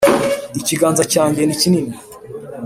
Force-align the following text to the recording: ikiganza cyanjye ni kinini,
ikiganza 0.59 1.03
cyanjye 1.13 1.41
ni 1.43 1.55
kinini, 1.61 1.93